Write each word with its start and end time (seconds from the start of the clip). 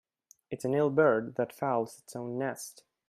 It's 0.49 0.65
an 0.65 0.73
ill 0.73 0.89
bird 0.89 1.35
that 1.35 1.53
fouls 1.53 1.99
its 1.99 2.15
own 2.15 2.39
nest. 2.39 2.83